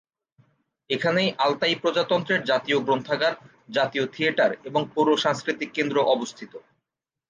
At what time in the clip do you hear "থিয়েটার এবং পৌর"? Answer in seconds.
4.07-5.07